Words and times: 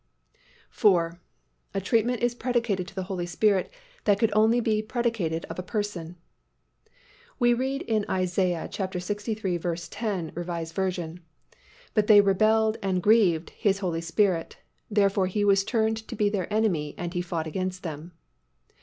IV. 0.75 1.17
A 1.75 1.79
treatment 1.79 2.23
is 2.23 2.33
predicated 2.33 2.87
to 2.87 2.95
the 2.95 3.03
Holy 3.03 3.27
Spirit 3.27 3.71
that 4.05 4.17
could 4.17 4.31
only 4.33 4.59
be 4.59 4.81
predicated 4.81 5.45
of 5.45 5.59
a 5.59 5.61
Person. 5.61 6.15
We 7.37 7.53
read 7.53 7.83
in 7.83 8.05
Isa. 8.05 8.41
lxiii. 8.67 9.91
10, 9.91 10.31
R. 10.35 10.43
V., 10.43 11.19
"But 11.93 12.07
they 12.07 12.19
rebelled 12.21 12.77
and 12.81 13.03
grieved 13.03 13.51
His 13.51 13.77
Holy 13.77 14.01
Spirit: 14.01 14.57
therefore 14.89 15.27
He 15.27 15.45
was 15.45 15.63
turned 15.63 15.97
to 16.07 16.15
be 16.15 16.29
their 16.29 16.51
enemy, 16.51 16.95
and 16.97 17.13
He 17.13 17.21
fought 17.21 17.45
against 17.45 17.83
them." 17.83 18.13